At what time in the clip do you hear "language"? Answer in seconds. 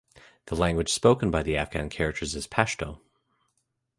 0.55-0.89